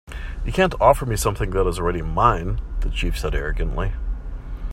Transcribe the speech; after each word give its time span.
"You 0.43 0.51
can't 0.51 0.73
offer 0.81 1.05
me 1.05 1.15
something 1.15 1.51
that 1.51 1.67
is 1.67 1.77
already 1.77 2.01
mine," 2.01 2.59
the 2.79 2.89
chief 2.89 3.19
said, 3.19 3.35
arrogantly. 3.35 3.93